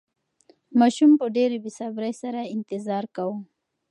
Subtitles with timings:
[0.79, 3.37] ماشوم په ډېرې بې صبرۍ سره انتظار کاوه.